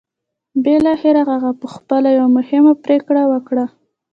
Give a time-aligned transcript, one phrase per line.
[0.63, 3.65] بالاخره هغه پخپله یوه مهمه پرېکړه وکړه